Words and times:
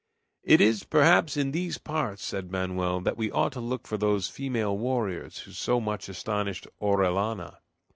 "It 0.41 0.61
is 0.61 0.83
perhaps 0.83 1.37
in 1.37 1.51
these 1.51 1.77
parts," 1.77 2.25
said 2.25 2.51
Manoel, 2.51 3.01
"that 3.01 3.17
we 3.17 3.29
ought 3.29 3.51
to 3.51 3.59
look 3.61 3.85
for 3.85 3.99
those 3.99 4.27
female 4.27 4.75
warriors 4.75 5.37
who 5.41 5.51
so 5.51 5.79
much 5.79 6.09
astonished 6.09 6.65
Orellana. 6.81 7.59